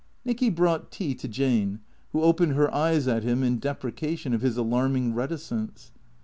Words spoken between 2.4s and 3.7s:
her eyes at him in